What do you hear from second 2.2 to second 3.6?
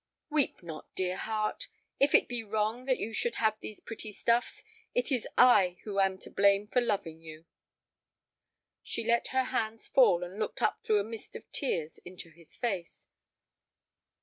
be wrong that you should have